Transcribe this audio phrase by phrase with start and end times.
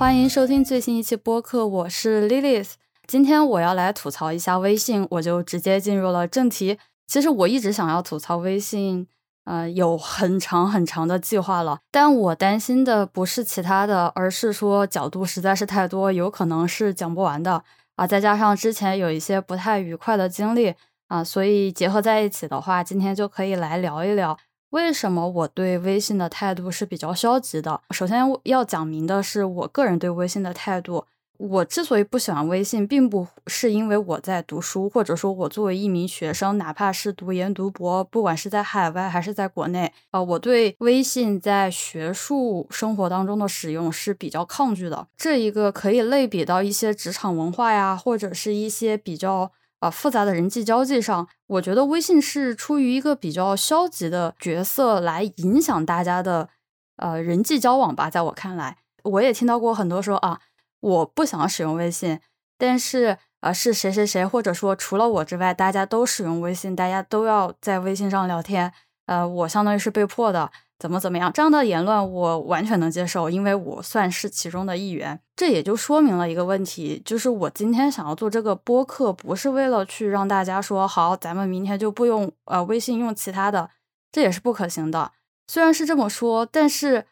[0.00, 2.72] 欢迎收听最新一期播客，我是 Lilith。
[3.06, 6.78] 今天我要来吐槽一下微信，我就直接进入了正题。
[7.06, 9.06] 其实我一直想要吐槽微信，
[9.44, 11.80] 呃，有很长很长的计划了。
[11.90, 17.62] 但我担心的不是其他的，而是说角度实在是太多，有可能是讲不完的
[17.96, 18.06] 啊。
[18.06, 20.74] 再加上之前有一些不太愉快的经历
[21.08, 24.38] 啊，所以结合在一起的话，今天就可以来聊一聊。
[24.70, 27.80] 为什么我对微信的态度是比较消极的？
[27.90, 31.04] 首先要讲明的是，我个人对微信的态度。
[31.38, 45.08] 我之所以不喜欢微信，并不是因为我在读书，或者说我作为一名学生，哪怕是读研读博，不管是在海外还是在国内，啊，我对微信在学术生活当中的使用是比较抗拒的。
[45.16, 49.50] 这一个可以类比到一些职场文化呀，或者是一些比较。
[49.80, 56.48] 啊，复杂的人际交际上，我觉得微信是出于一个比较消极的角色来影响大家的
[56.96, 58.08] 呃人际交往吧。
[58.08, 60.40] 在我看来，我也听到过很多说啊，
[60.80, 62.20] 我不想使用微信，
[62.58, 68.72] 但是呃是谁谁谁，或者说除了我之外，大家都使用微信，大家都要在微信上聊天，
[69.06, 70.50] 呃，我相当于是被迫的。
[70.80, 71.30] 怎么怎么样？
[71.30, 75.20] 这样的言论我完全能接受，因为我算是其中的一员。
[75.36, 83.68] 这也就说明了一个问题，就是我今天想要做这个播客，不是为了去让大家说好，咱们明天就不用呃微信，用其他的，
[84.10, 85.12] 这也是不可行的。
[85.46, 87.04] 虽然是这么说，但是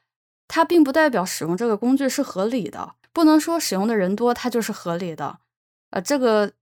[0.48, 5.41] 它并不代表使用这个工具是合理的，不能说使用的人多它就是合理的。
[5.91, 6.53] 呃，这个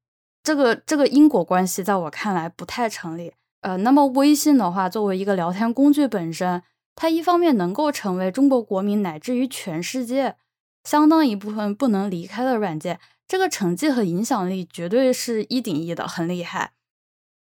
[0.42, 3.32] 这个这个因果关系在我看来不太成立。
[3.60, 6.64] 呃，那么微信的话，作为一个聊天工具本身。
[6.96, 10.34] 它一方面能够成为中国国民乃至于全世界
[10.82, 16.72] 相当一部分不能离开的软件，这个成绩和影响力绝对是一顶一的，很厉害。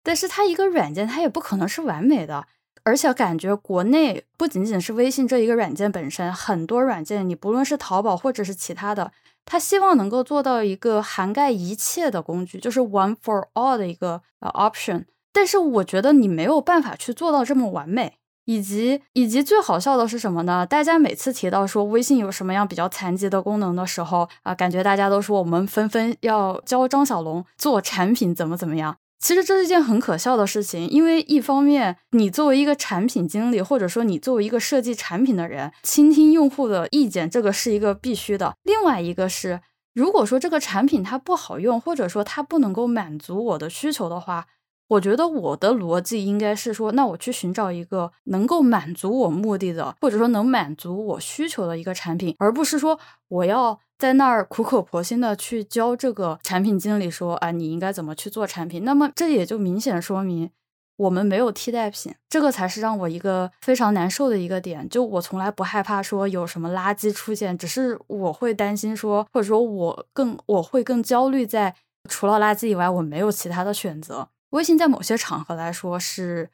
[0.04, 2.46] 但是它一个软件，它也不可能是完美的，
[2.84, 9.12] 而且感觉国内不仅仅是微信这一个软件本身，很多软件，你不论是淘宝或者是其他的，
[9.44, 15.06] 它希望能够做到一个涵盖一切的工具，就是 one for all 的一个呃 option。
[15.32, 18.18] 但是我觉得你没有办法去做到这么完美。
[18.48, 20.64] 以及以及最好笑的是什么呢？
[20.64, 28.96] 大家每次提到说微信有什么样比较残疾的功能的时候啊，感觉大家都说我们纷纷要教张小龙做产品怎么怎么样。
[29.18, 38.54] 其实这是一件很可笑的事情，因为一方面你作为一个产品经理，或者说你作为一个设计产品的人，倾听用户的意见，这个是一个必须的。
[38.62, 39.60] 另外一个是，
[39.92, 44.46] 如果说这个产品它不好用，或者说它不能够满足我的需求的话。
[44.88, 52.98] 我觉得我的逻辑应该是说，那我去寻找一个能够满足我目的的，或者说能满足我需求的一个产品，而不是说
[53.28, 58.84] 我要在那儿苦口婆心的去教这个产品经理说，啊，你应该怎么去做产品。
[58.84, 60.50] 那么这也就明显说明
[60.96, 64.88] 我们没有替代品，这个才是让我一个非常难受的一个点。
[64.88, 71.74] 就我从来不害怕说有什么垃圾出现，只是我会担心说，或者说我更我会更焦虑，在
[72.08, 74.28] 除了垃圾以外，我没有其他的选择。
[74.50, 76.50] 微信在某些场合来说是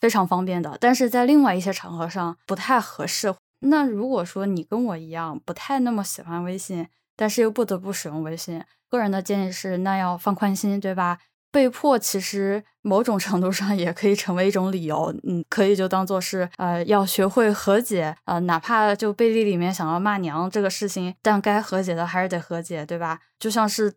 [0.00, 3.34] 非常方便的，但是在另外一些场合上不太合适。
[3.60, 11.18] 那如果说你跟我一样不太那么喜欢微信，但是又不得不使用微信，个人的建议是，那要放宽心，对吧？
[11.52, 23.20] 被迫其实某种程度上也可以成为一种理由，嗯，可以就当做是呃要学会和解，呃，哪怕就背地里面想要骂娘这个事情，但该和解的还是得和解，对吧？
[23.38, 23.92] 就像是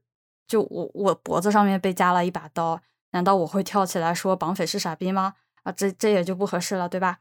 [0.48, 2.82] 就我我脖子上面被夹了一把刀。
[3.16, 5.36] 难道我会跳起来说绑匪是傻逼吗？
[5.64, 7.20] 啊，这这也就不合适了，对吧？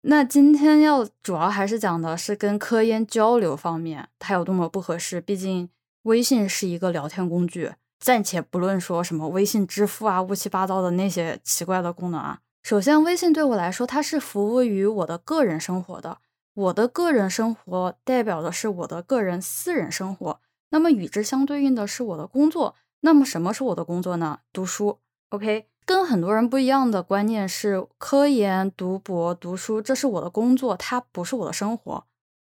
[0.00, 5.20] 那今天要主要还是讲的是跟科研交流方面，它有多么不合适。
[5.20, 5.70] 毕竟
[6.02, 12.40] 微信是一个聊天工具，暂且不论说什么微信支付啊、乌七八糟的那些奇怪的功能啊。
[12.64, 16.18] 首先，微信对我来说，它是服务于我的个人生活的。
[16.54, 20.40] 我的个人生活代表的是我的个人私人生活，
[20.70, 22.74] 那么与之相对应的是我的工作。
[23.02, 24.40] 那么什么是我的工作呢？
[24.52, 24.98] 读书。
[25.30, 32.04] OK，跟很多人不一样的观念是，科研、读博、读书，这是我的工作，它不是我的生活。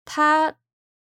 [0.06, 0.56] 它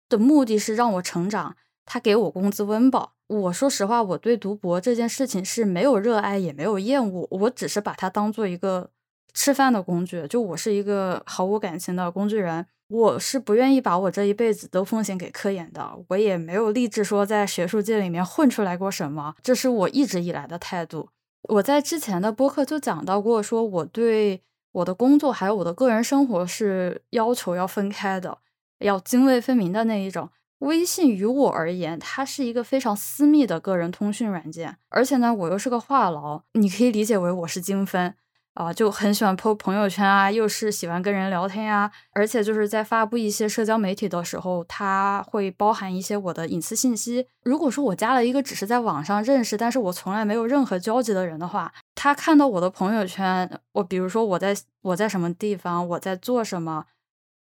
[0.09, 3.13] 的目的是让我成长，它给我工资温饱。
[3.27, 8.89] 我说实话，我对读博这件事情是没有热爱，也没有厌恶，我只是把它当做一个
[9.35, 10.27] 吃饭的工具。
[10.27, 16.03] 就我是一个毫无感情的工具人，我是不愿意把我这一辈子都奉献给科研的。
[16.09, 21.11] 我也没有立志说在学术界里面混出来过什么，这是我一直以来的态度。
[21.49, 24.43] 我在之前的播客就讲到过，说我对
[24.73, 28.39] 我的工作还有我的个人生活是要求要分开的，
[28.81, 30.31] 要泾渭分明的那一种。
[30.59, 38.15] 微信于我而言，它是一个非常私密的个人通讯软件，而且呢，我又是个话痨，你可以理解为我是精分
[38.59, 47.29] 啊，就很喜欢 po 朋友圈啊，又是喜欢跟人聊天呀，而且就是在发布一些社交媒体的时候，它会包含一些我的隐私信息。
[47.45, 56.87] 如果说我加了一个只是在网上认识，但是我从来没有任何交集的人的话，他看到我的朋友圈，我比如说我在我在什么地方，我在做什么。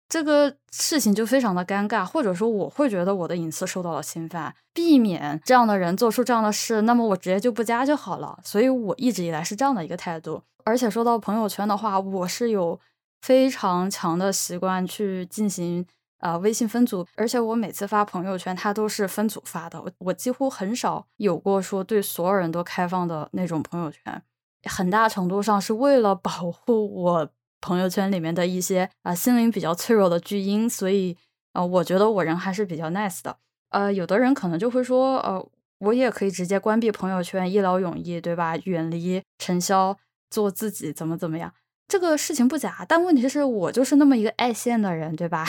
[0.08, 8.40] 这个事情就非常的尴尬，或者说我会觉得我的隐私受到了侵犯，避免这样的人做出这样的事，那么我直接就不加就好了。
[8.44, 10.44] 所以我一直以来是这样的一个态度。
[10.66, 12.80] 而且说到朋友圈的话，我是有
[13.22, 15.86] 非常强的习惯去进行
[16.20, 19.82] 呃微信分组，而且我每次发朋友圈，它都是分组发的。
[19.82, 24.22] 我我几乎很少有过说对所有人都开放的那种朋友圈，
[24.70, 27.30] 很大程度上是为了保护我。
[27.66, 31.16] 朋友圈里面的一些啊心灵比较脆弱的巨婴，所以
[31.54, 33.38] 呃，我觉得我人还是比较 nice 的。
[33.70, 35.50] 呃，有的人可能就会说，呃，
[35.80, 38.58] 我也可以直接关闭朋友圈，一劳永逸，对吧？
[38.66, 39.96] 远离尘嚣，
[40.34, 41.54] 做自己，怎么怎么样？
[41.88, 45.46] 这个事情不假，但问题是我就是那么一个爱现的人，对吧？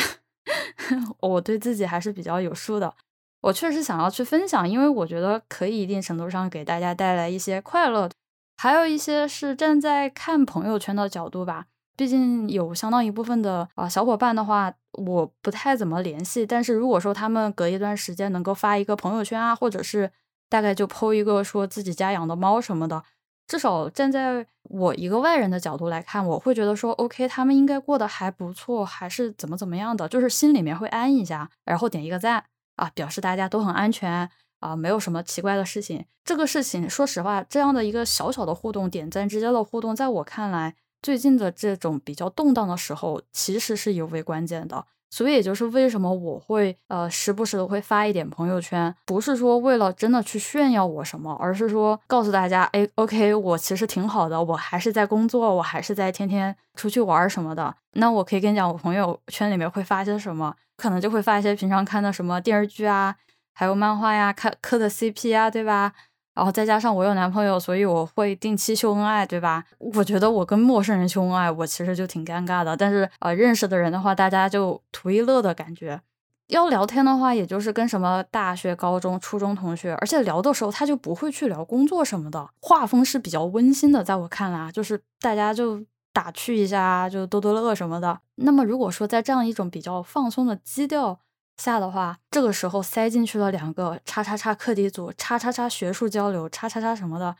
[1.20, 2.94] 我对自己还是比较有数的。
[3.40, 8.10] 我确实想要去分享，因为我觉得可以一定程度上给大家带来一些快乐。
[8.58, 11.64] 还有一些是站在看朋友圈的角度吧。
[11.96, 16.44] 毕竟有相当一部分的啊小伙伴的话，我不太怎么联系。
[16.44, 20.10] 但是如果说他们隔一段时间能够发一个朋友圈啊，或者是
[20.48, 23.02] 大概就 PO 一个说自己家养的猫什么的，
[23.46, 32.44] 至少站在我一个外人的角度来看，我会觉得说 OK，他们应该过得还不错，还是怎么怎么样的，就是心里面会安一下，然后点一个赞
[32.76, 34.28] 啊，表示大家都很安全
[34.60, 36.04] 啊，没有什么奇怪的事情。
[36.24, 40.74] 这个事情说实话，这样的一个小小的互动，点赞之间的互动，在我看来。
[41.02, 44.86] 最近的这种比较动荡的时候，其实是尤为关键的。
[45.14, 57.72] 所以也就是为什么我会呃时不时的会发一点朋友圈，不是说为了真的去炫耀我什么，而是说告诉大家，哎，OK，我其实挺好的，我还是在工作，我还是在天天出去玩什么的。
[57.92, 63.14] 那我可以跟你讲，我朋友圈里面会发些什么，可能就会发一些平常看的什么电视剧啊，
[63.52, 65.92] 还有漫画呀，看磕的 CP 啊，对吧？
[66.34, 69.64] 然后再加上我有男朋友，所以我会定期秀恩爱，对吧？
[69.78, 72.76] 我觉得我跟陌生人秀恩爱，我其实就挺尴尬的。
[72.76, 76.00] 但是呃，认识的人的话，大家就图一乐的感觉。
[76.48, 84.02] 要聊天的话，也就是跟什么大学、高中、初中同学，而且聊的时候他就不会去聊工作什么的，画风是比较温馨的。
[84.02, 85.82] 在我看来，就是大家就
[86.12, 88.18] 打趣一下，就逗逗乐什么的。
[88.34, 91.20] 那么如果说在这样一种比较放松的基调。
[91.56, 97.36] 下的话，这个时候塞进去了两个叉叉叉课题组，叉叉叉学术交流，叉叉叉什么的，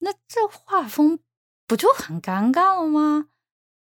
[0.00, 1.18] 那这画风
[1.66, 3.28] 不就很尴尬了吗？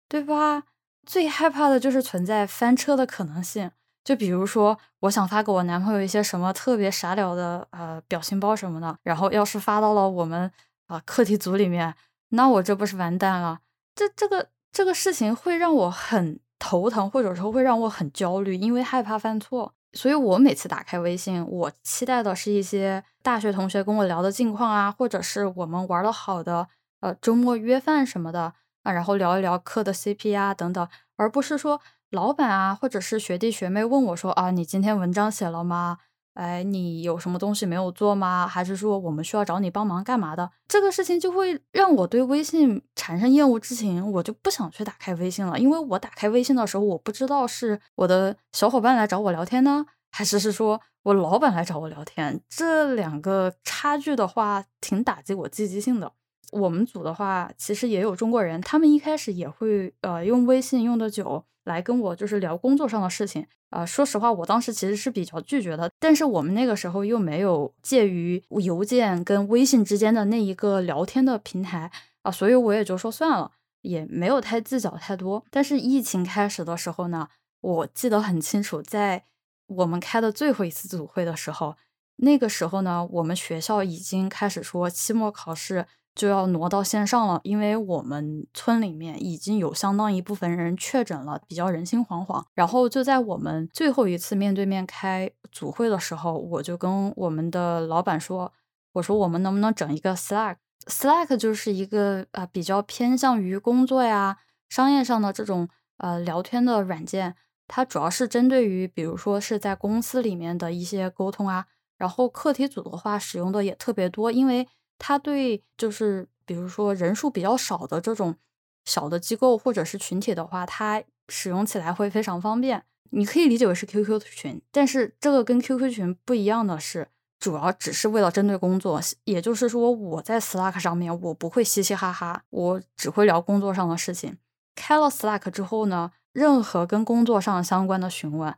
[0.08, 0.64] 对吧？
[1.04, 3.70] 最害怕的就是存在翻车的可能性。
[4.02, 10.50] 就比如说，我想发给我男朋友一些什么特别傻屌的呃表情包什么的，然后要是发到了我们
[10.86, 11.94] 啊课题组里面，
[12.30, 13.60] 那我这不是完蛋了？
[13.94, 16.40] 这这个这个事情会让我很。
[16.68, 26.66] 头疼，或者说会让我很焦虑，因为害怕犯错，所以我每次打开微信，我期待的是一些大学同学跟我聊的近况啊，或者是我们玩的好的，
[26.98, 28.52] 呃，周末约饭什么的
[28.82, 31.80] 啊，然后聊一聊课的 CP 啊等等，而不是说
[32.10, 35.98] 老板啊，或者是学弟学妹问我说啊，你今天文章写了吗？
[36.36, 38.46] 哎，你有什么东西没有做吗？
[38.46, 40.50] 还是说我们需要找你帮忙干嘛的？
[40.68, 45.58] 这个事情就会让我对微信产生厌恶之情，我就不想去打开微信了。
[45.58, 52.42] 因为我打开微信的时候，我不知道是我的小伙伴来找我聊天呢，还是是说我老板来找我聊天。
[52.50, 56.12] 这两个差距的话，挺打击我积极性的。
[56.52, 61.44] 我们组的话，其实也有中国人，他们一开始也会呃用微信用的久。
[61.66, 71.90] 来跟我就是聊工作上的事情啊，说实话，我当时其实是比较拒绝的，但是我们那个时候又没有介于邮件跟微信之间的那一个聊天的平台
[72.22, 73.50] 啊，所以我也就说算了，
[73.82, 75.44] 也没有太计较太多。
[75.50, 77.28] 但是疫情开始的时候呢，
[77.60, 79.24] 我记得很清楚，在
[79.66, 81.76] 我们开的最后一次组会的时候，
[82.18, 85.86] 那个时候呢，我们学校已经开始说期末考试。
[86.16, 92.42] 就要挪到线上了，因为我们村里面已经有相当一部分人确诊了，比较人心惶惶。
[92.54, 98.50] 然后就在我们最后一次面对面开组会的时候，我就跟我们的老板说
[98.94, 104.38] ：“我说我们能不能整一个 Slack？Slack 就是一个呃比较偏向于工作呀、
[104.70, 105.68] 商业上的这种
[105.98, 107.36] 呃聊天的软件，
[107.68, 111.66] 它主要是针对于比如说是在公司里面的一些沟通啊。
[111.98, 114.66] 然后课题组的话使用的也特别多，因为。
[114.98, 118.36] 它对就是比如说人数比较少的这种
[118.84, 122.84] 小的机构或者是群体的话，它使用起来会非常方便。
[123.10, 134.38] 你可以理解为是 QQ 群，但是这个跟 QQ 群不一样的是，主要只是为了针对工作，也就是说，我在 Slack 上面我不会嘻嘻哈哈，我只会聊工作上的事情。
[134.74, 138.54] 开了 Slack 之后呢，任何跟工作上相关的询问，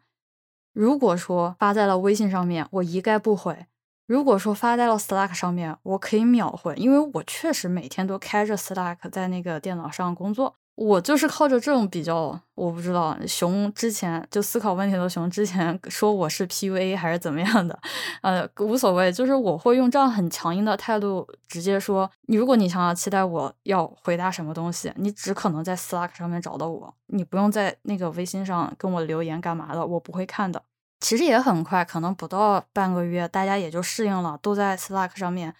[0.72, 3.66] 如果说发在了微信上面，我一概不回；
[4.08, 10.54] 如果说发在了 Slack 上面，我可以秒回，因为我确实每天都开着 Slack 在那个电脑上工作。
[10.76, 17.78] 我就是靠着这种比较，我不知道熊之前就思考问题的熊之前说我是 PUA 还是怎么样的，
[18.22, 30.62] 呃，无所谓，就是我会用这样很强硬的态度直接说，你如果你想要期待我要回答什么东西，你只可能在 Slack 上面找到我，你不用在那个微信上跟我留言干嘛的，我不会看的。
[31.00, 35.54] 其实也很快，可能不到半个月，大家也就适应了，都在 Slack 上面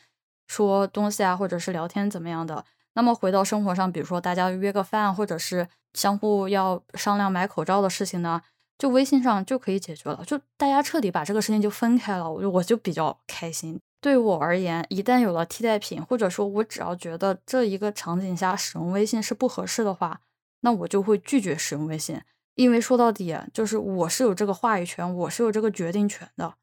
[0.47, 2.64] 说东西啊，或者是聊天怎么样的。
[2.95, 8.42] 那么回到生活上，比如说大家约个饭，或者是相互要商量买口罩的事情呢，
[8.76, 10.25] 就微信上就可以解决了。
[10.26, 13.78] 就大家彻底把这个事情就分开了，我就我就比较开心。
[14.00, 20.21] 对我而言，一旦有了替代品，或者说我只要觉得这一个场景下使用微信是不合适的话，
[20.61, 22.21] 那我就会拒绝使用微信。
[22.58, 26.54] 因为说到底，就是我是有这个话语权，我是有这个决定权的，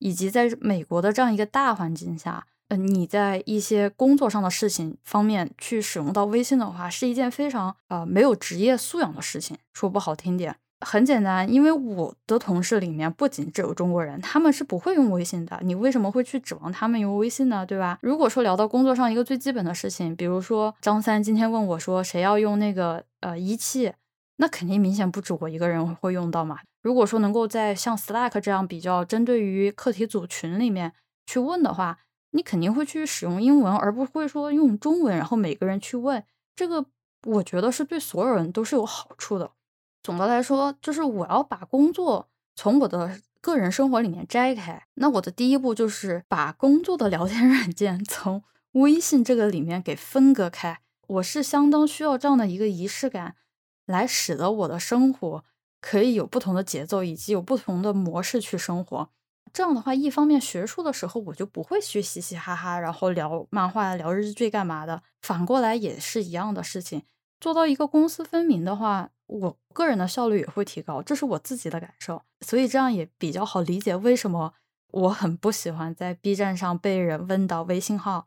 [0.00, 2.44] 以及在美国的这样一个大环境下。
[2.66, 9.56] 嗯，你在一些工作上的事情方面去使用到微信的话，是一件非常呃没有职业素养的事情。
[9.72, 15.60] 说不好听点，很简单，因为我的同事里面不仅只有中国人，他们是不会用微信的。
[15.62, 17.64] 你为什么会去指望他们用微信呢？
[17.64, 18.00] 对吧？
[18.02, 23.92] 如果说聊到工作上一个最基本的事情，比如说张三今天问我说谁要用那个呃仪器，
[24.36, 26.60] 那肯定明显不止我一个人会用到嘛。
[26.82, 30.92] 如果说能够在像 Slack 这样比较针对于课题组群里面
[31.26, 31.98] 去问的话。
[32.32, 36.22] 你肯定会去使用英文，而不会说用中文，然后每个人去问
[36.54, 36.84] 这个，
[37.24, 39.52] 我觉得是对所有人都是有好处的。
[40.02, 50.80] 总的来说，就是我要把工作从我的个人生活里面摘开，那我的第一步就是把工作的聊天 软件从微信这个里面给分割开。
[51.06, 53.36] 我是相当需要这样的一个仪式感，
[53.86, 55.44] 来使得我的生活
[55.80, 59.08] 可以有不同的节奏，以及有不同的模式去生活。
[59.52, 65.02] 这样的话，一方面学术的时候我就不会去嘻嘻哈哈，然后聊漫画、聊日剧干嘛的。
[65.22, 67.04] 反过来也是一样的事情，
[67.40, 72.22] 做到一个公私分明的话，我个人的效率也会提高，这是我自己的感受。
[72.40, 74.52] 所以这样也比较好理解为什么
[74.90, 78.26] 我很不喜欢在 B 站上被人问到微信号，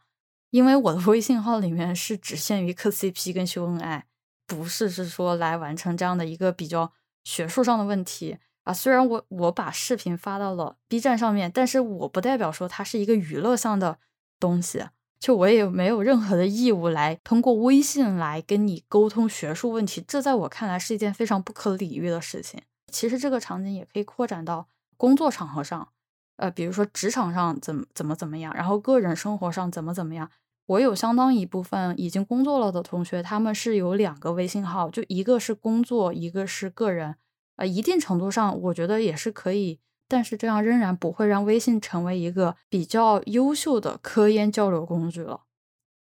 [0.50, 4.08] 因为我的微信号里面是只限于磕 CP 跟秀恩爱，
[4.50, 6.92] 不是是说来完成这样的一个比较
[7.24, 8.40] 学术上的问题。
[8.64, 14.00] 啊，虽然我我把视频发到了 B 站上面，但是我不代表说它是一个娱乐向的
[14.40, 14.84] 东西，
[15.20, 22.62] 就我也没有任何的义务来通过微信来跟你沟通学术问题，这在我看来是一件非常不可理喻的事情。
[22.92, 25.90] 其实这个场景也可以扩展到工作场合上，
[26.38, 30.30] 呃，比如说职场上怎么怎么怎么样，然后个人生活上怎么怎么样。
[30.70, 37.16] 我有相当一部分已经工作了的同学，他们是有两个微信号，就一个是工作，一个是个人。
[37.56, 45.42] 呃，一定程度上，我觉得也是可以，但是这样仍然不会让微信成为一个比较优秀的科研交流工具了。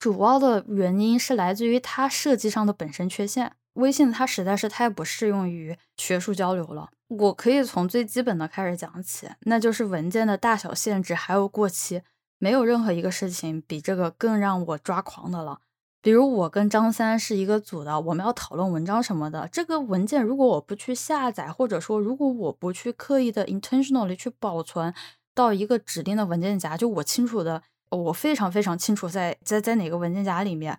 [0.01, 3.53] 主要的原因是来自于它设计上的本身缺陷。
[3.75, 6.91] 微信它实在是太不适用于学术交流了。
[7.09, 12.03] 我可以从最基本的开始讲起，那就是文件的大小限制还有过期，
[12.39, 15.61] 没有任何一个事情比这个更让我抓狂的了。
[16.03, 19.49] 比如我跟张三是一个组的，我们要讨论文章什么的。
[19.51, 24.95] 这个文件如果我不去下载，或者说如果我不去刻意的 intentionally 去保存
[25.35, 30.79] 到一个指定的文件夹，就我清楚的，我非常非常清楚在在在哪个文件夹里面。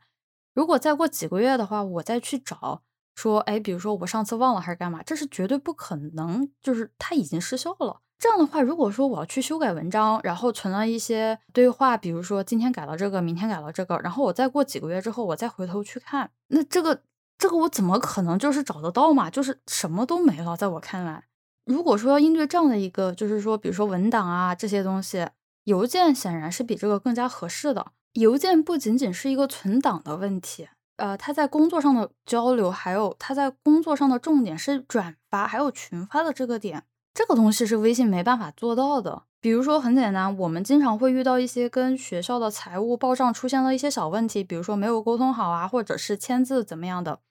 [0.53, 2.81] 如果再过几个月的话，我再去找，
[3.13, 7.99] 说，哎，比如说我上次忘了还是干嘛，这是绝对不可能，就是它已经失效了。
[8.19, 17.01] 这样的话，如果说我要去修改文章，然后存了一些对话，比如说今天改了这个，明天改了这个，然后我再过几个月之后，我再回头去看，那这个
[17.37, 19.29] 这个我怎么可能就是找得到嘛？
[19.29, 20.57] 就是什么都没了。
[20.57, 21.25] 在我看来，
[21.65, 25.27] 如果说要应对这样的一个，就是说，比如说文档啊这些东西，
[25.65, 27.91] 邮件显然是比这个更加合适的。
[28.13, 36.85] 邮件不仅仅是一个存档的问题，呃，它在工作上的交流，还有它在工作上的重点是转发，还有群发的这个点。
[37.17, 39.23] 这个东西是微信没办法做到的。
[39.41, 47.21] 比如说，很简单，我们经常会遇到一些跟学校的财务报账出现了一些小问题，比如说没有沟通好啊，或者是签字怎么样的。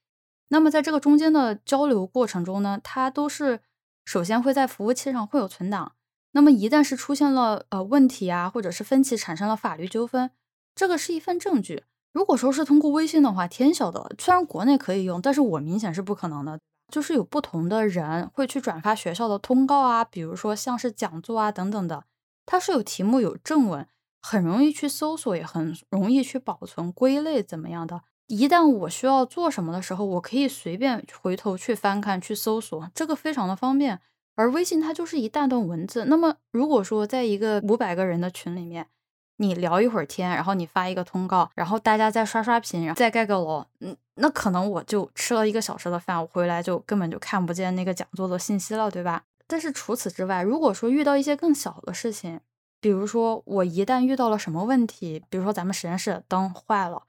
[0.48, 3.60] 那么在这个中间的交流过程中呢，它都是
[4.04, 5.92] 首先会在服务器上会有存档。
[6.32, 10.32] 那么一旦是出现了呃问题啊，或者是分歧产生了法律纠纷，
[10.74, 11.84] 这个是一份证据。
[12.12, 16.58] 如果说是通过微信的话，天晓得，虽然国内可以用，但是我明显是不可能的。
[16.88, 22.04] 就是有不同的人会去转发学校的通告啊，比如说像是讲座啊等等的。
[22.44, 23.86] 它是有题目有正文，
[24.22, 28.02] 很容易去搜索，也很容易去保存归类怎么样的。
[28.28, 34.00] 一旦我需要做什么的时候，我可以随便回头去翻看、去搜索，这个非常的方便。
[34.36, 36.04] 而微信它就是一大段文字。
[36.04, 38.88] 那么如果说在一个五百个人的群里面，
[39.36, 49.22] 你聊一会儿天，然后你发一个通告，然后大家再刷刷屏，然后再盖个楼，嗯，那可能我就吃了一个小时的饭，我回来就根本就看不见那个讲座的信息了，对吧？
[49.46, 52.40] 但是除此之外，如果说遇到一些更小的事情，
[52.80, 57.04] 比如说我一旦遇到了什么问题，比如说咱们实验室的灯坏了。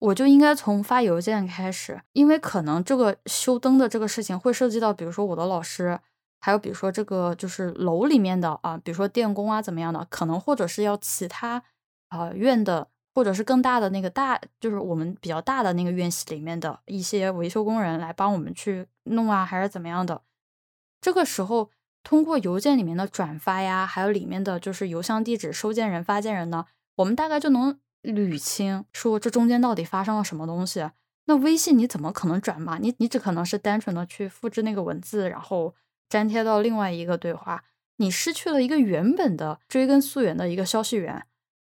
[0.00, 5.98] 我就应该从发邮件开始，因为可能这个修灯的这个事情会涉及到，比如说我的老师，
[6.38, 11.62] 还有比如说这个就是楼里面的啊，比如说电工啊怎么样的，可能或者是要其他
[12.08, 20.22] 啊院的，或者是更大的那个大，就是我们比较大的那个院系里面的一些维修工人来帮我们去弄啊，还是怎么样的。
[21.00, 21.70] 这个时候
[22.02, 26.66] 通过邮件里面的转发呀，还有里面的就是邮箱地址、收件人、发件人呢，
[26.96, 27.78] 我们大概就能。
[28.04, 30.88] 捋清说这中间到底发生了什么东西？
[31.26, 32.78] 那微信你怎么可能转嘛？
[32.78, 35.74] 你你只可能是单纯的去复制那个文字，然后
[36.10, 37.64] 粘贴到另外一个对话，
[37.96, 41.26] 你失去了一个原本的追根溯源的一个消息源。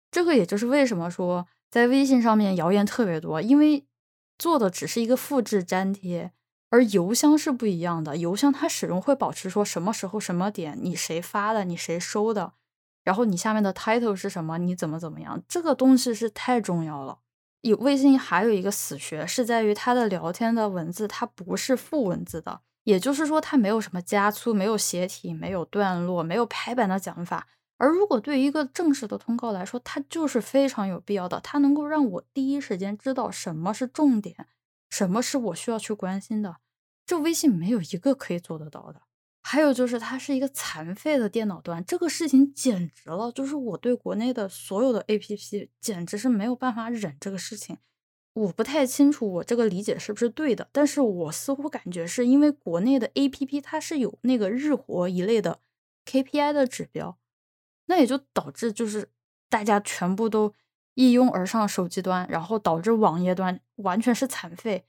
[0.09, 3.85] 这个也就是为什么说在微信上面谣言特别多，因为
[4.37, 6.31] 做的只是一个复制粘贴，
[6.69, 8.17] 而邮箱是不一样的。
[8.17, 12.53] 邮箱它始终会保持说什么时候什么点你谁发的，你谁收的。
[13.03, 14.57] 然后你下面的 title 是什么？
[14.57, 15.41] 你怎么怎么样？
[15.47, 17.19] 这个东西是太重要了。
[17.61, 27.47] 有微信还有一个死穴，是在于它的聊天的文字它不是副文字的，也就是说它没有什么加粗，没有斜体，没有段落，没有排版的讲法。
[27.77, 34.47] 而如果对于一个正式的通告来说，它就是非常有必要的，它能够让我第一时间知道什么是重点，
[34.89, 36.57] 什么是我需要去关心的。
[37.05, 39.01] 这微信没有一个可以做得到的。
[39.43, 43.31] 还有就是，它是一个残废的电脑端，这个事情简直了。
[43.31, 47.79] 就是我对国内的所有的 APP，简直是没有办法忍这个事情。
[48.33, 55.59] 我不太清楚我这个理解是不是对的，但是我似乎感觉是因为国内的 APP 它是有那个日活一类的
[56.05, 57.17] KPI 的指标，
[57.87, 59.09] 那也就导致就是
[59.49, 60.53] 大家全部都
[60.93, 64.85] 一拥而上手机端，然后导致网页端完全是残废。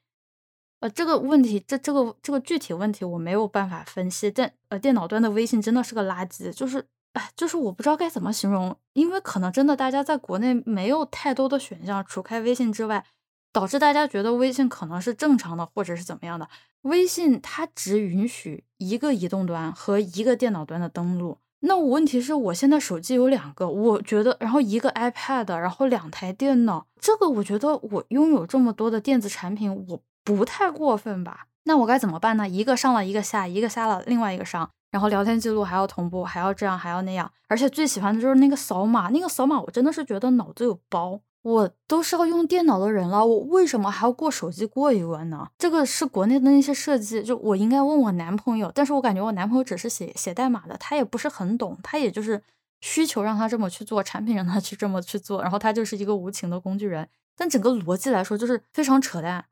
[0.80, 13.04] 呃，这个问题，这这个这个具体问题我没有办法分析，但呃，电脑端的微信真的是个垃圾，就是哎，就是我不知道该怎么形容，因为可能真的大家在国内没有太多的选项，除开微信之外，
[13.52, 16.48] 导致大家觉得微信可能是正常的，或者是怎么样的。
[16.82, 30.00] 微信它只允许一个移动端和一个电脑端的登录，那我问题是我现在手机有两个，我觉得，然后一个 iPad，然后两台电脑，这个我觉得我拥有这么多的电子产品，我。
[30.24, 31.48] 不太过分吧？
[31.64, 32.48] 那我该怎么办呢？
[32.48, 41.18] 一个上了一个下，一个下了另外一个上，然后聊天记录还要同步，还要这样还要那样，而且最喜欢的就是那个扫码，那个扫码我真的是觉得脑子有包。
[41.42, 45.48] 我都是要用电脑的人了，我为什么还要过手机过一关呢？
[45.58, 52.40] 这个是国内的那些设计，就我应该问我男朋友，但是我感觉我男朋友只是写写代码的，他也不是很懂，他也就是
[52.80, 57.08] 需求让他这么去做，产品让他去这么去做，然后他就是一个无情的工具人。
[57.36, 59.46] 但整个逻辑来说，就是非常扯淡。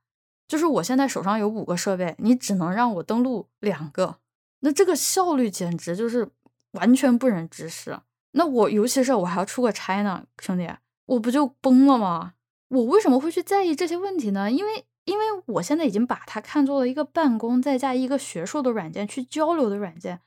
[0.46, 4.16] 就是我现在手上有五个设备，你只能让我登录两个，
[4.60, 6.28] 那这个效率简直就是
[6.72, 7.98] 完全不忍直视。
[8.32, 10.68] 那我尤其是我还要出个差呢，兄弟，
[11.10, 12.34] 我不就崩了吗？
[12.68, 14.50] 我为什么会去在意这些问题呢？
[14.50, 20.20] 因为因为我现在已经把它看作了一个办公再加一个学术的软件去交流的软件。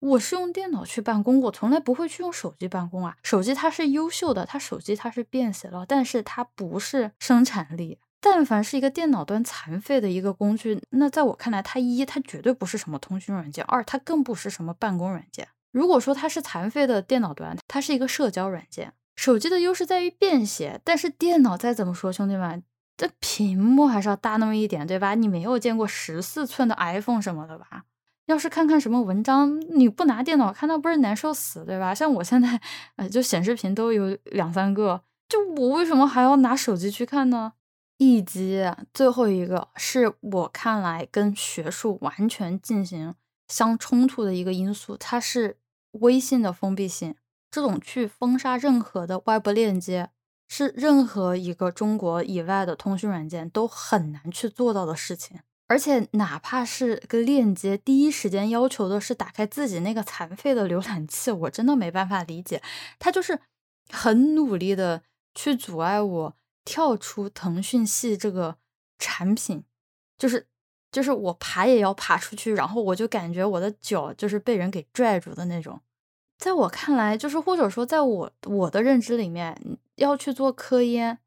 [0.00, 3.16] 我是用电脑去办公，我从来不会去用手机办公啊。
[3.22, 7.98] 手机它是优秀的，它手机它是便携了，但是它不是生产力。
[8.20, 15.48] 但凡是一个电脑端残废的一个工具，那在我看来，它一它绝对不是什么通讯软件，二它更不是什么办公软件。
[15.72, 18.92] 如果说它是残废的电脑端，它是一个社交软件。
[19.18, 22.62] 手机的优势在于便携，但是电脑再怎么说，兄弟们，
[22.96, 25.16] 这屏幕还是要大那么一点，对吧？
[25.16, 27.82] 你没有见过十四寸的 iPhone 什么的吧？
[28.26, 31.92] 要是看看什么文章，你不拿电脑看，那不是难受死，对吧？
[31.92, 32.60] 像我现在，
[32.94, 37.54] 呃，就显示屏都有两三个，就我为什么还要拿手机去看呢？
[37.96, 43.16] 以及最后一个是我看来跟学术完全进行
[43.48, 45.56] 相冲突的一个因素，它是
[45.90, 47.16] 微信的封闭性。
[47.58, 50.10] 这种去封杀任何的外部链接，
[50.46, 55.40] 是任何一个中国以外的通讯软件都很难去做到的事情。
[55.66, 62.62] 而且哪怕是个链接，第一时间要求的是打开自己那个残废的浏览器，我真的没办法理解。
[63.00, 63.40] 他就是
[63.90, 65.02] 很努力的
[65.34, 66.34] 去阻碍我。
[66.64, 68.58] 跳出腾讯系这个
[68.98, 69.64] 产品，
[70.18, 70.46] 就是
[70.92, 75.80] 就是我爬也要爬出去，然后我就感觉我的脚就是被人给拽住的那种。
[76.38, 79.60] 在我看来，就是或者说在我我的认知里面，
[79.96, 81.18] 要去做科研，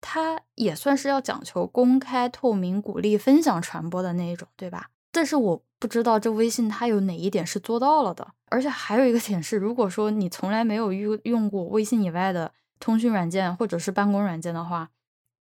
[0.00, 4.90] 它也算是要讲求公开、透明、鼓励分享、传播的那一种，对吧？
[5.10, 8.28] 但是我不知道这微信它有哪一点是做到了的。
[8.50, 14.90] 而且还有一个点是，如果说你从来没有用用过微信以外的通讯软件或者是办公软件的话，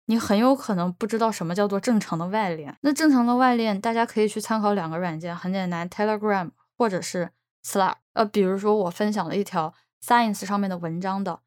[0.06, 2.78] 你很有可能不知道什么叫做正常的外链。
[2.82, 7.32] 那正常的外链，大家可以去参考两个软件，很简单，Telegram 或者是
[7.70, 7.96] Slack。
[8.14, 11.42] 呃，比如说我分享了一条 Science 上面的文章的。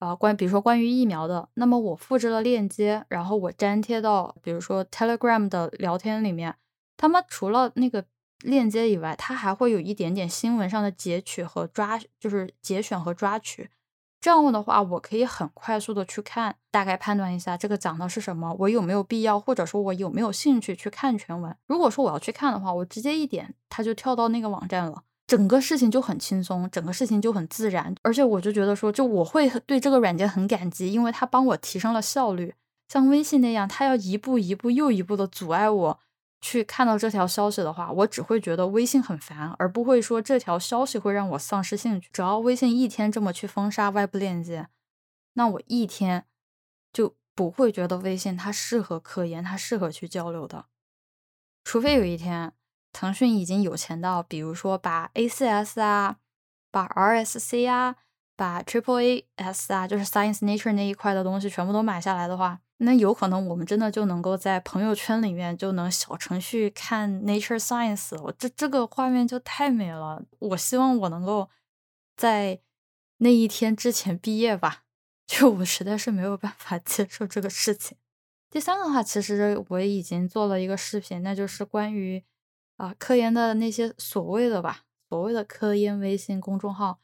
[0.00, 6.56] 啊，关比如说关于疫苗的，那么我复制了链接，然后我粘贴到比如说 Telegram 的聊天里面，
[6.96, 8.04] 他们除了那个
[8.40, 13.70] 链接以外，它还会有一点点新闻上的截取和抓，就是节选和抓取。
[14.20, 21.56] 这样的话，我可以很快速的去看，大概判断一下这个讲的是什么，我有没有必要，或者说我有没有兴趣去看全文。
[21.66, 25.04] 如果说我要去看的话，我直接一点，它就跳到那个网站了。
[25.26, 32.54] 整个事情就很轻松，整个事情就很自然，而且我就觉得说，就我会对这个软件很感激，因为它帮我提升了效率。
[32.88, 36.00] 像微信那样，它要一步一步又一步的阻碍我
[36.42, 42.10] 去看到这条消息的话，我只会觉得微信很烦，而不会说这条消息会让我丧失兴趣。
[42.12, 44.68] 只要微信一天这么去封杀外部链接，
[45.32, 46.26] 那我一天
[46.92, 50.66] 就不会觉得微信它适合科研，它适合去交流的，
[51.64, 52.52] 除非有一天。
[52.94, 56.18] 腾讯已经有钱到，比如说把 ACS 啊，
[56.70, 57.96] 把 RSC 啊，
[58.36, 70.22] 把 Triple AS 啊，就是 Science Nature 那一块的东西全部都买下来的话，那有可能我们真的就能够在朋友圈里面就能小程序看 Nature Science，我这这个画面就太美了。
[70.38, 71.50] 我希望我能够
[72.16, 72.60] 在
[73.18, 74.84] 那一天之前毕业吧，
[75.26, 77.98] 就我实在是没有办法接受这个事情。
[78.48, 82.24] 第三个话，其实我已经做了一个视频，那就是关于。
[82.76, 86.98] 啊，科研的那些所谓的吧，所谓的科研微信公众号，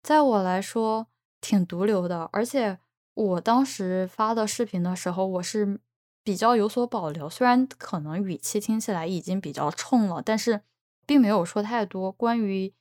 [0.00, 1.08] 在我来说
[1.40, 2.30] 挺毒瘤的。
[2.32, 2.78] 而且
[3.14, 5.80] 我当时发的视频的时候，我是
[6.22, 10.60] 比较有所保留，虽然可能语气听起来已经比较冲了，但是
[11.04, 12.72] 并没有说太多关于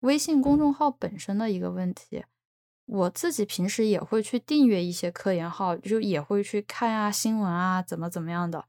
[0.00, 2.24] 微信公众号本身的一个问题。
[2.86, 8.66] 我自己平时也会去订阅一些科研号，就也会去看啊新闻啊，怎么怎么样的。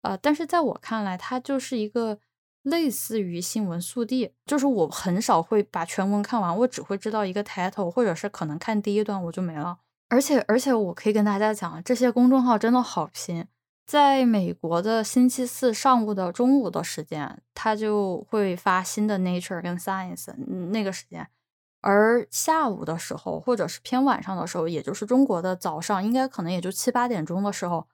[0.00, 2.18] 呃，但是在我看来，它就是一个。
[2.64, 9.78] 类似于新闻速递，就是我很少会把全文看完，我只会知道一个 title，或者是可能看第一段我就没了。
[10.08, 13.46] 而且，而且我可以跟大家讲，这些公众号真的好拼。
[13.86, 20.34] 在美国的星期四上午的中午的时间，他就会发新的 Nature 跟 Science
[20.70, 21.28] 那个时间，
[21.82, 27.86] 而下午的时候，或者是偏晚上的时候，也就是中国的早上，应该可能也就七八点钟的时候。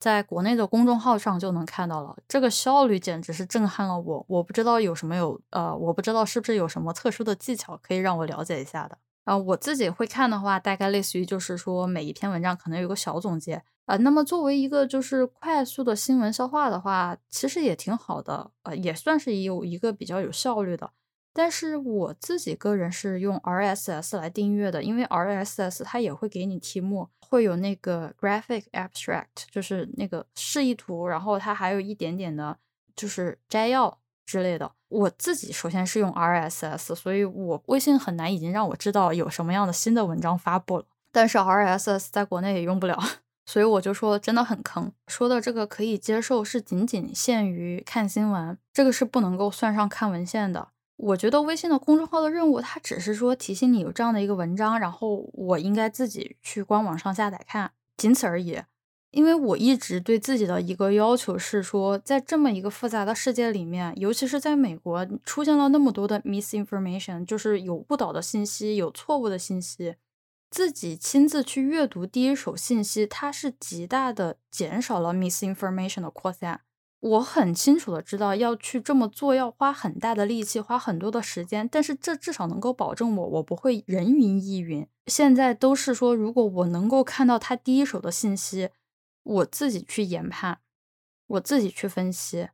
[0.00, 4.24] 在国内的公众号上就能看到了，这个效率简直是震撼了我。
[4.28, 9.36] 我不知道有什么有呃，我不知道是不是有什么特殊的技巧可以让我了解一下的啊。
[9.36, 13.96] 我自己会看的话，大概类似于就是说每一篇文章可能有个小总结啊。
[13.96, 20.90] 那么作为一个就是快速的新闻消化的话，其实也挺好的，呃，也算是有一个比较有效率的。
[21.32, 32.58] 但是我自己个人是用 RSS 来订阅的，因为 RSS 它也会给你题目，会有那个 graphic abstract，就是那个示意图，然后它还有一点点的，
[32.96, 34.72] 就是摘要之类的。
[34.88, 40.84] 我自己首先是用 RSS，所以我微信很难已经让我知道有什么样的新的文章发布了。
[41.12, 42.98] 但是 RSS 在国内也用不了，
[43.46, 44.90] 所以我就说真的很坑。
[45.06, 50.68] 说的这个可以接受，是仅仅限于看新闻，这个是不能够算上看文献的。
[50.98, 58.60] 我觉得微信的公众号的任务，它只是说提醒你有这样的一个文章，然后我应该自己去官网上下载看，仅此而已。
[59.10, 69.94] 因为我一直对自己的一个要求是说，在这么一个复杂的世界里面，尤其是在美国出现了那么多的 misinformation，就是有误导的信息、有错误的信息，
[70.50, 76.60] 自己亲自去阅读第一手信息，它是极大的减少了 misinformation 的扩散。
[77.00, 84.86] 我很清楚的知道要去这么做要花很大的力气，花很多的时间，但是这至少能够保证我我不会人云亦云。
[85.06, 88.70] 现在都是说，如果我能够看到他第一手的信息，
[89.22, 90.58] 我自己去研判，
[91.28, 92.48] 我自己去分析，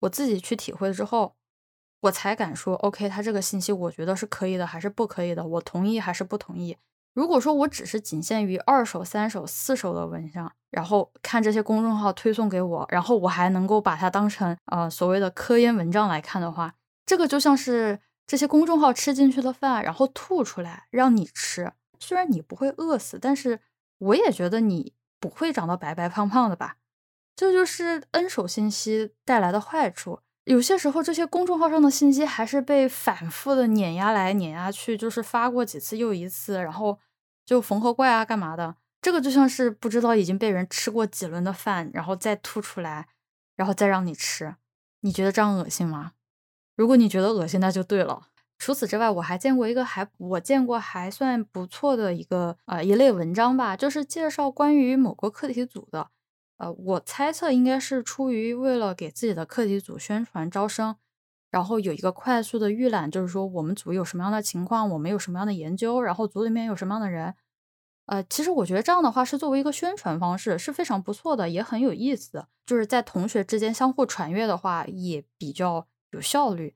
[0.00, 1.36] 我自己去体会之后，
[2.00, 6.78] 我才敢说 OK，他这个信息我觉得是可以的还是不可以的，我同意还是不同意。
[7.12, 16.74] 如果说我只是仅限于二手、三手、四手的文章，然后看这些公众号推送给我，然后我还能够把它当成呃所谓的科研文章来看的话，
[17.06, 21.72] 这个就像是这些公众号吃进去的饭，然后吐出来让你吃。
[22.00, 23.60] 虽然你不会饿死，但是
[23.98, 26.76] 我也觉得你不会长得白白胖胖的吧？
[27.36, 30.20] 这就是 N 手信息带来的坏处。
[30.44, 36.98] 有些时候这些公众号上的信息还是被反复的碾压来碾压去，就是发过几次又一次，然后
[37.46, 38.74] 就缝合怪啊干嘛的，
[39.04, 43.08] 这个就像是不知道已经被人吃过几轮的饭，然后再吐出来，
[43.54, 44.56] 然后再让你吃，
[45.00, 46.12] 你觉得这样恶心吗？
[46.74, 48.28] 如果你觉得恶心，那就对了。
[48.56, 56.08] 除此之外，我还见过一个还我见过还算不错的一个呃一类文章吧，就是介绍关于某个课题组的。
[56.56, 60.96] 呃，我猜测应该是出于为了给自己的课题组宣传招生，
[61.50, 67.34] 然后有一个快速的预览，就是说我们组有什么样的情况，我们有什么样的研究，然后组里面有什么样的人。
[68.06, 72.46] 呃，其实我觉得这样的话是作为一个宣传方式是非常不错的，也很有意思。
[72.66, 76.74] 就是在同学之间相互传阅的话，也比较有效率。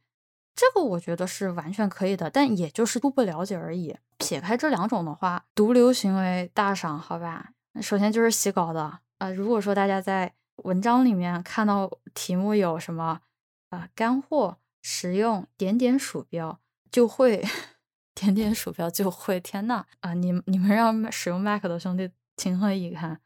[0.54, 3.96] 这个我觉得是完全可以的，但也就是初步了解而已。
[4.16, 7.50] 撇开这两种的话，毒瘤行为大赏，好吧。
[7.80, 9.30] 首先就是洗稿的啊。
[9.30, 13.20] 如果说大家在文章里面看到题目有什么
[13.70, 16.58] 啊干货、实用点点鼠标
[16.90, 17.46] 就会
[18.18, 20.12] 点点鼠标就会，天呐啊！
[20.12, 23.20] 你你们让使用 Mac 的兄弟情何以堪？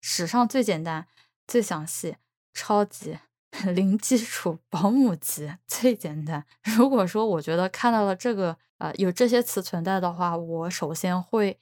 [0.00, 1.06] 史上最简单、
[1.46, 2.16] 最详细、
[2.52, 3.18] 超级。
[3.72, 6.44] 零基础保姆级最简单。
[6.76, 11.60] 如果说我觉得看到了这个，呃，有这些词存在的话，我首先会，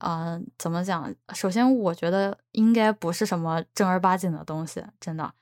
[0.00, 1.14] 嗯，怎么讲？
[1.32, 5.32] 首先，我觉得应该不是什么正儿八经的东西，真的。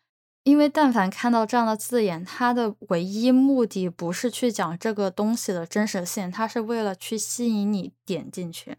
[0.44, 8.78] 因为但凡看到这样的字眼，它的唯一目的不是去讲这个东西的真实性，它是为了去吸引你点进去。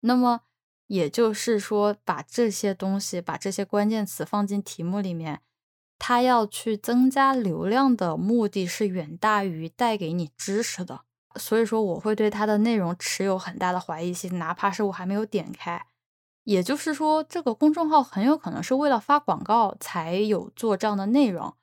[0.00, 0.42] 那么
[0.86, 5.40] 也就是说，把这些东西，把这些关键词放进题目里面。
[5.98, 11.02] 它要去增加流量的目的是远大于带给你知识的，
[11.34, 15.84] 所以说我会对它的内容持有很大的怀疑性，哪怕是我还没有点开。
[16.50, 21.54] 也就是说，这个公众号很有可能是为了发广告才有做这样的内容。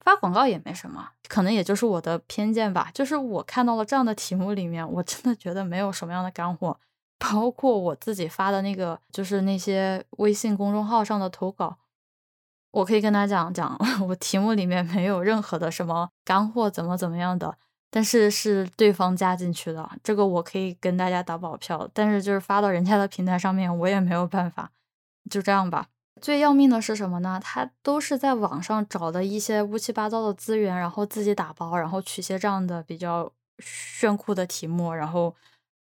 [0.00, 2.90] 发广告也没什么，可能也就是我的偏见吧。
[2.94, 6.80] 就是我看到了这样的题目里面，我真的觉得没有什么样的干货，
[7.18, 11.76] 包括我自己发的那个，就是那些微信公众号上的投稿。
[12.70, 17.58] 我可以跟他讲讲， 我题目里面没有任何的什么干货，怎么怎么样的，
[17.90, 21.88] 但是是对方加进去的，这个我可以跟大家打保票。
[21.94, 24.70] 但是就是发到人家的平台上面，我也没有办法，
[25.30, 25.88] 就这样吧。
[26.20, 27.38] 最要命的是什么呢？
[27.42, 35.34] 他都是在网上找的一些乌七八糟的资源，然后自己打包，然后取些这样的比较炫酷的题目，然后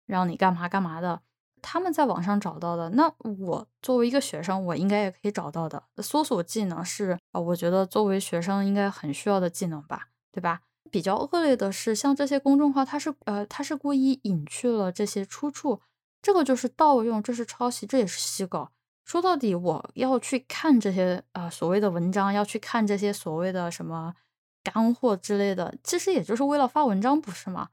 [0.07, 1.21] 让你干嘛干嘛的。
[1.63, 5.83] 他们在网上找到的，那我作为一个学生，我应该也可以找到的。
[5.99, 10.61] 搜索技能是啊，我觉得作为学生应该很需要的技能吧，对吧？
[10.91, 15.81] 比较恶劣的是，像这些公众号，它是呃，它是故意隐去了这些出处，
[16.21, 18.71] 这个就是盗用，这是抄袭，这也是洗稿。
[19.05, 24.15] 说到底，我要去看这些啊所谓的文章，要去看这些所谓的什么
[24.63, 27.71] 干货之类的，其实也就是为了发文章，不是吗？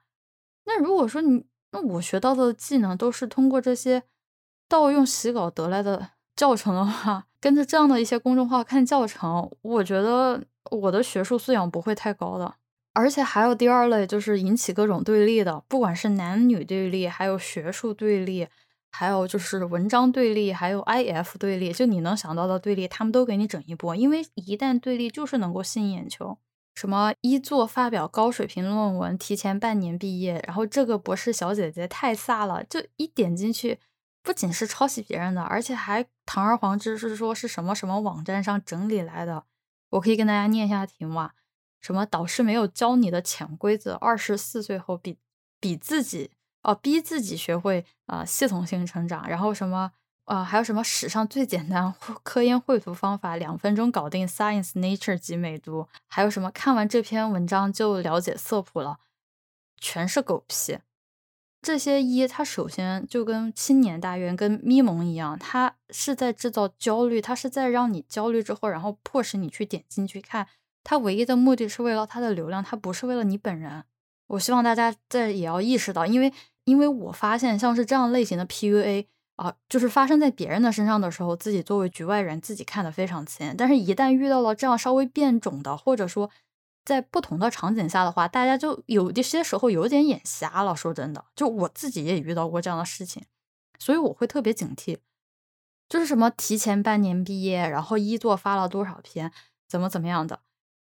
[0.66, 1.46] 那如果说你。
[1.72, 4.04] 那我学到的技能都是通过这些
[4.70, 12.56] 盗用洗稿得来的教程的话，跟着这样的一些公众号看教程，我觉得我的学术素养不会太高的。
[12.98, 18.48] 而且还有第二类，就是引起各种对立的，不管是男女对立，还有学术对立，
[18.90, 23.96] 还有就是文章对立，还有 IF 对立，就你能想到的对立，他们都给你整一波。
[23.96, 26.40] 因为一旦对立，就是能够吸引眼球。
[26.74, 33.80] 什么一作发表高水平论文，提前半年毕业，然后这个博士小姐姐太飒了，就一点进去，
[34.24, 39.44] 不仅是抄袭别人的，而且还堂而皇之是说是什么什么网站上整理来的。
[39.92, 41.30] 我可以跟大家念一下题目，
[41.80, 45.18] 什么导师没有教你的潜规则，二十四岁后比
[45.60, 46.32] 比自己
[46.64, 49.92] 哦逼自己学会啊系统性成长，然后什么。
[50.28, 55.88] 啊，还有什么史上最简单科研绘图方法，两分钟搞定 Science Nature 级美读？
[56.10, 59.00] 还有什么看完这篇文章就了解色谱了？
[59.78, 60.80] 全是狗屁！
[61.62, 70.50] 这些一，它首先就跟青年大院、跟咪蒙一样，它是在制造焦虑，它是在让你焦虑之后，然后迫使你去点进去看。
[70.88, 73.84] 它唯一的目的是为了它的流量，它不是为了你本人。
[74.28, 76.32] 我希望大家在也要意识到，因为
[76.64, 79.08] 因为我发现像是这样类型的 PUA。
[79.36, 83.54] 啊，就是发生在别人的身上的时候，自己作为局外人，自己看得非常清。
[83.56, 86.32] 但是，一旦遇到了这样稍微变种的，或者说
[86.84, 90.76] 在不同的场景下的话，大家就有一些时候有点眼瞎了。
[90.76, 93.26] 说真的，就我自己也遇到过这样的事情，
[93.78, 94.98] 所以我会特别警惕。
[95.88, 99.32] 就是什么提前半年毕业，然后一作发了多少篇，
[99.70, 100.40] 怎么怎么样的。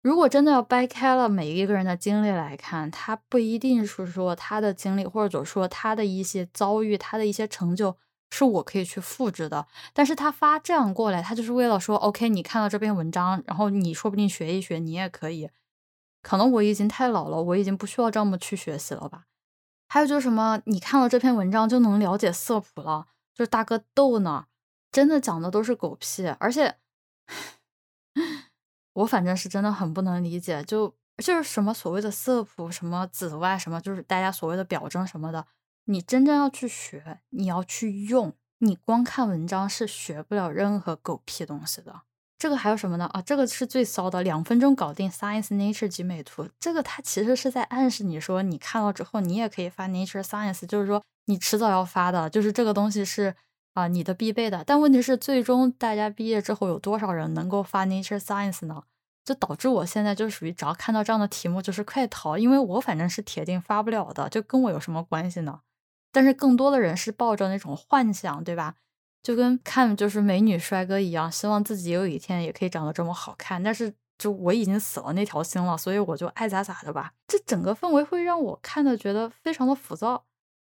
[0.01, 7.97] 如果真的要掰开了每一个人的经历来看，他不一定是说他的经历，或者说他的一些遭遇，他的一些成就。
[8.33, 9.67] 是我可以去复制的。
[9.93, 15.49] 但是他发这样过来，他就是为了说，OK，你看到这篇文章，然后你说不定学一学，你也可以。
[16.21, 19.25] 可能我已经太老了，我已经不需要这么去学习了吧。
[19.89, 24.45] 还有就是什么，你看到这篇文章就能了解色谱了，就是大哥逗呢，
[24.93, 26.77] 真的讲的都是狗屁，而且
[28.93, 35.45] 我反正是真的很不能理解，就就是什么所谓的色谱，什么紫外，什么就是大家所谓的表征什么的，
[35.85, 42.01] 你真正要去学，你要去用，你光看文章是学不了任何狗屁东西的。
[42.37, 43.05] 这个还有什么呢？
[43.13, 46.49] 啊，这个是最骚的，两分钟搞定 Science Nature 及美图。
[46.59, 53.35] 这个它其实是在暗示你说，你看到之后，你也可以发 Nature Science，就是说你迟早要发的，就是这个东西是
[53.73, 54.63] 啊你的必备的。
[54.65, 58.83] 但问题是，最终大家毕业之后有多少人能够发 Nature Science 呢？
[59.23, 65.61] 就导致我现在就属于只要看到这样的题目就是快逃，因为我反正是铁定发不了的，就跟我有什么关系呢？
[66.11, 68.75] 但是更多的人是抱着那种幻想，对吧？
[69.21, 73.61] 就跟看就是美女帅哥一样，希望自己有一天也可以长得这么好看。
[73.61, 77.13] 但是就我已经死了那条心了，所以我就爱咋咋的吧。
[77.27, 80.25] 这整个氛围会让我看的觉得非常的浮躁。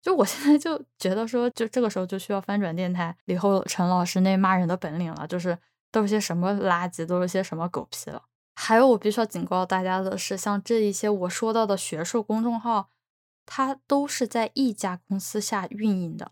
[0.05, 5.25] 就我现在就觉得说，就这个时候就需要翻转电台李厚陈老师那骂人的本领了。
[5.25, 5.57] 就是
[5.91, 8.21] 都是些什么垃圾，都是些什么狗屁了。
[8.53, 12.89] 还有我必须要警告大家的是，像这一些我说到的学术公众号，
[13.47, 16.31] 它都是在一家公司下运营的。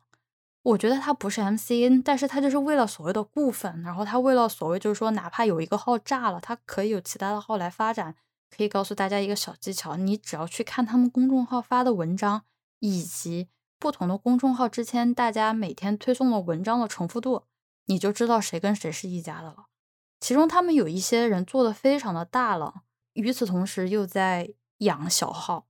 [0.62, 8.13] 我觉得它不是 MCN，但是它就是为了所谓的固粉，然后它为了所谓就是说，哪怕有一个号炸了，它可以有其他的号来发展。
[8.55, 12.43] 可以告诉大家一个小技巧，你只要去看他们公众号发的文章，
[12.77, 13.49] 以及
[13.84, 17.43] 不同的公众号之间大家每天推送的文章的重复度，
[17.88, 19.65] 你就知道谁跟谁是一家的了。
[20.22, 25.67] 其中他们有一些人做的非常的大了，与此同时又在养小号。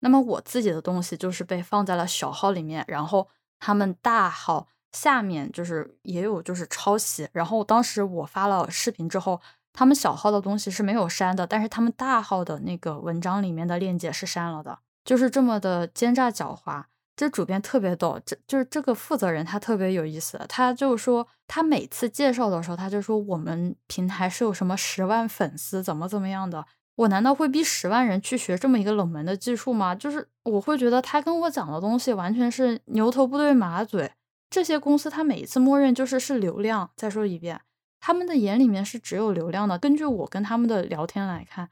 [0.00, 3.28] 那么我自己的东西就是被放在了小号里面，然后。
[3.60, 9.40] 他们大号下面就是也有就是抄袭，然后当时我发了视频之后，
[9.72, 16.84] 他们小号的东西是没有删的，但是他们大号的那个文章里面的链接是删了的，就是这么的奸诈狡猾。
[17.16, 26.66] 这主编特别逗，这就是这个负责人他特别有意思，他就说他每次介绍的时候，他就说我们平台是有什么十万粉丝，怎么怎么样的。
[26.96, 29.94] 我难道会逼十万人去学这么一个冷门的技术吗？
[29.94, 34.12] 就是我会觉得他跟我讲的东西完全是牛头不对马嘴。
[34.50, 36.90] 这些公司他每一次默认就是是流量。
[36.96, 37.62] 再说一遍，
[37.98, 39.78] 他们的眼里面是只有流量的。
[39.78, 41.70] 根据我跟他们的聊天来看，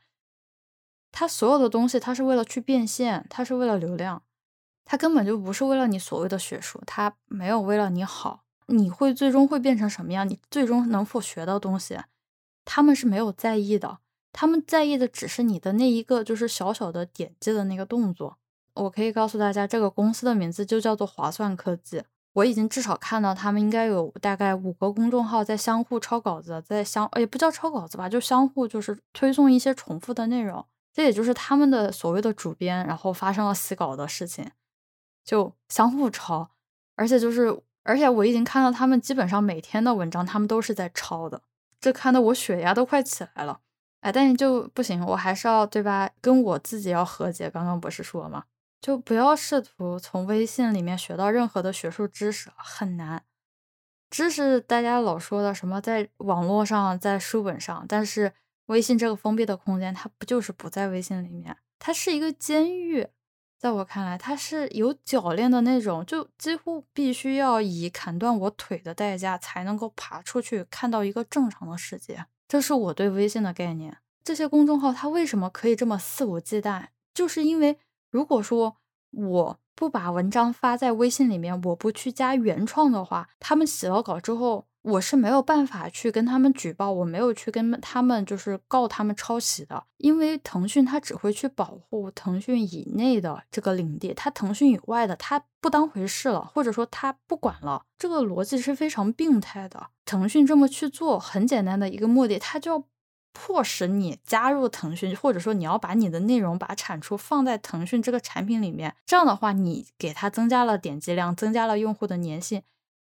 [1.18, 4.22] 他所有的东西他是为了去变现，他是为了流量，
[4.85, 8.42] 他根本就不是为了你所谓的学术，他没有为了你好。
[8.66, 10.29] 你会最终会变成什么样？
[10.29, 11.98] 你最终能否学到东西？
[12.66, 14.00] 他们是没有在意的。
[14.31, 18.37] 他们在意的只是你的那一个，就是小小的点击的那个动作。
[18.74, 22.02] 我可以告诉大家，这个公司的名字就叫做华算科技。
[22.35, 30.62] 我已经至少看到他们应该有大概五个公众号在相互抄稿子，在相也不叫抄稿子吧，就相互就是推送一些重复的内容。
[30.97, 34.51] 这也就是他们的所谓的主编，然后发生了洗稿的事情，
[35.23, 36.49] 就相互抄。
[36.95, 41.43] 而且就是，而且我已经看到他们基本上每天的文章，他们都是在抄的。
[41.79, 43.61] 这看得我血压都快起来了。
[44.01, 46.09] 哎，但是就不行，我还是要对吧？
[46.23, 47.51] 跟我自己要和解。
[47.51, 48.45] 刚刚不是说吗？
[48.81, 53.23] 就不要试图从微信里面学到任何的学术知识，很难。
[54.09, 58.33] 知识大家老说的什么，在网络上，在书本上，但是
[58.66, 61.57] 微信这个封闭的空间，它不就是不在微信里面？
[61.79, 63.07] 它是一个监狱，
[63.59, 72.26] 在我看来，它是有铰链的那种，就几乎必须要以砍断我腿的代价才能够爬出去，看到一个正常的世界。
[72.48, 73.98] 这是我对微信的概念。
[74.24, 76.87] 这些公众号它为什么可以这么肆无忌惮？
[77.14, 77.79] 就是因为
[78.11, 78.76] 如果说
[79.12, 84.66] 我不把文章发在微信里面，我不去加原创的话，他们写了稿之后。
[84.87, 99.88] 我是没有办法去跟他们举报，我没有去跟他们就是告他们抄袭的，因为腾讯它只会去保护腾讯以内的这个领地，它腾讯以外的它不当回事了，或者说它不管了，这个逻辑是非常病态的。
[100.05, 102.85] 腾讯这么去做，很简单的一个目的，它就要
[103.33, 112.63] 迫使你加入腾讯，或者说你要把你的内容、把产出放在腾讯这个产品里面，这样的话，你给它增加了点击量，增加了用户的粘性。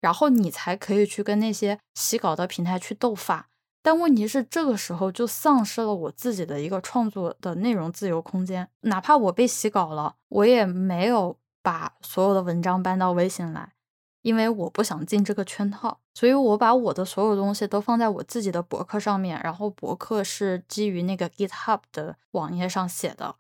[0.02, 3.48] 然后你才可以去跟那些洗稿的平台去斗法，
[3.82, 8.68] 但问题是这个时候就丧失了我自己的一个创作的内容自由空间。
[8.80, 13.72] 哪怕我被洗稿了，我也没有把所有的文章搬到微信来，
[14.22, 16.00] 因为我不想进这个圈套。
[16.14, 23.36] 所以我把我的所有东西都放在我自己的博客上面，然后博客是基于那个 GitHub 的网页上写的，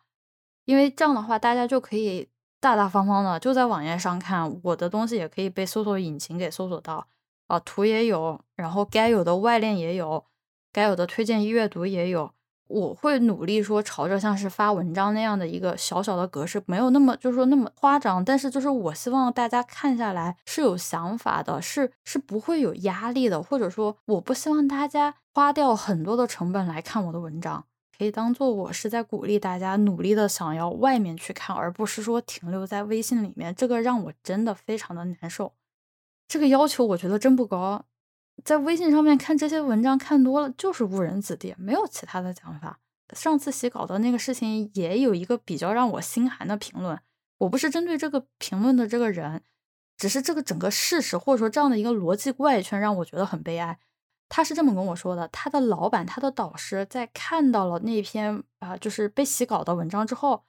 [0.64, 2.30] 因为这样的话大家就可以
[2.62, 7.04] 大大方方的就在网页上看，我的东西也可以被搜索引擎给搜索到
[7.48, 10.24] 啊，图也有，然后该有的外链也有，
[10.72, 12.30] 该有的推荐阅读也有。
[12.68, 27.64] 我会努力说朝着像是发文章那样的一个小小的格式，没有那么就是说那么夸张，但是就是我希望大家看下来是有想法的，是是不会有压力的，或者说我不希望大家花掉很多的成本来看我的文章，
[27.96, 35.52] 可以当做我是在鼓励大家努力的想要外面去看，而不是说停留在微信里面，这个让我真的非常的难受，
[36.26, 37.84] 这个要求我觉得真不高。
[38.42, 42.78] 在微信上面看这些文章看多了就是误人子弟，没有其他的讲法。
[43.14, 46.98] 上次洗稿的那个事情也有一个比较让我心寒的评论，
[47.38, 49.42] 我不是针对这个评论的这个人，
[49.98, 53.78] 只是这个整个事实或者说这样的一个逻辑怪圈让我觉得很悲哀。
[54.34, 60.44] 他是这么跟我说的：他的老板、他的导师在看到了那篇啊就是被洗稿的文章之后，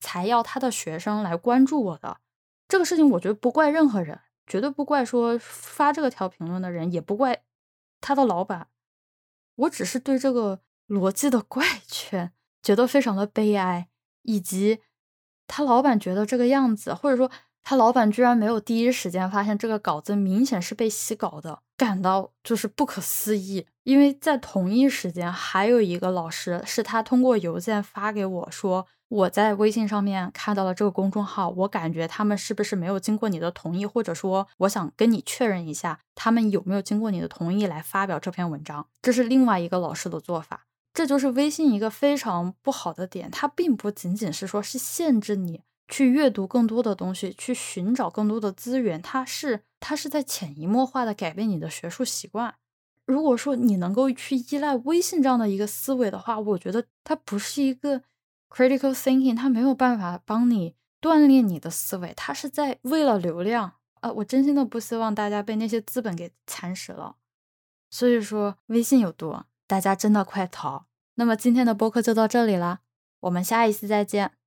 [0.00, 2.18] 才要他的学生来关注我的。
[2.66, 4.18] 这个事情我觉得不怪任何人。
[4.44, 7.42] 绝对不怪说发这个条评论的人，也不怪
[8.00, 8.68] 他的老板。
[9.54, 12.32] 我只是对这个逻辑的怪圈
[12.62, 13.88] 觉得非常的悲哀，
[14.22, 14.80] 以及
[15.46, 17.30] 他老板觉得这个样子，或者说
[17.62, 23.66] 他老板居然没有第一时间发现这个稿子明显是被洗稿的，感到就是不可思议。
[23.84, 28.86] 因为在同一时间，还有一个老师是他通过邮件发给我说。
[29.10, 38.86] 我在微信上面看到了这个公众号，我感觉他们是不是没有经过你的同意，或者说我想跟你确认一下，他们有没有经过你的同意来发表这篇文章？
[39.00, 52.54] 这是另外一个老师的做法，这就是微信一个非常不好的点，它并不仅仅是说是限制你去阅读更多的东西，去寻找更多的资源，它是它是在潜移默化的改变你的学术习惯。
[53.04, 58.02] 如果说你能够去依赖微信这样的一个思维的话，我觉得它不是一个。
[58.50, 63.74] Critical thinking，它没有办法帮你锻炼你的思维，它是在为了流量。
[64.00, 67.16] 呃，我真心的不希望大家被那些资本给蚕食了。
[67.90, 70.86] 所以说，微信有毒，大家真的快逃。
[71.16, 72.80] 那么今天的播客就到这里了，
[73.20, 74.37] 我们下一次再见。